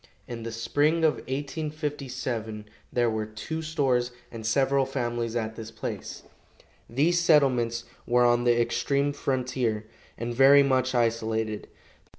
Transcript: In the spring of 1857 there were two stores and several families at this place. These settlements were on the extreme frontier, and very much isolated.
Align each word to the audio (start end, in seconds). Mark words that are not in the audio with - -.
In 0.27 0.41
the 0.41 0.51
spring 0.51 1.03
of 1.05 1.17
1857 1.29 2.65
there 2.91 3.07
were 3.07 3.27
two 3.27 3.61
stores 3.61 4.09
and 4.31 4.43
several 4.43 4.87
families 4.87 5.35
at 5.35 5.55
this 5.55 5.69
place. 5.69 6.23
These 6.89 7.19
settlements 7.19 7.83
were 8.07 8.25
on 8.25 8.43
the 8.43 8.59
extreme 8.59 9.13
frontier, 9.13 9.85
and 10.17 10.33
very 10.33 10.63
much 10.63 10.95
isolated. 10.95 11.67